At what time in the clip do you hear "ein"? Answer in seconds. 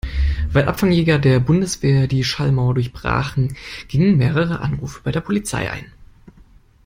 5.69-5.85